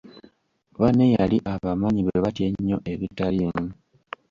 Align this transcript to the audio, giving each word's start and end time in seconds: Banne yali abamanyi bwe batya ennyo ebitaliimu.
Banne 0.79 1.05
yali 1.15 1.37
abamanyi 1.53 2.01
bwe 2.03 2.17
batya 2.23 2.43
ennyo 2.49 2.77
ebitaliimu. 2.91 3.65